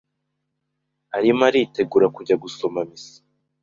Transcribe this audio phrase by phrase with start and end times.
[1.17, 3.17] arimo yitegura kujya gusoma misa,